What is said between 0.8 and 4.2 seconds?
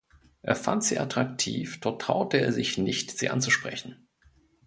sie attraktiv, doch traute er sich nicht, sie anzusprechen.